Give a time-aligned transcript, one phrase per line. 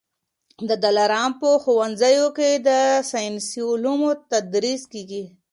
[0.69, 2.69] د دلارام په ښوونځیو کي د
[3.11, 5.23] ساینسي علومو تدریس کېږي